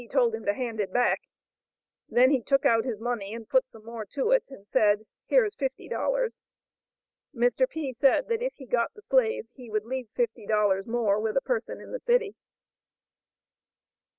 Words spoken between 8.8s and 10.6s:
the slave he would leave fifty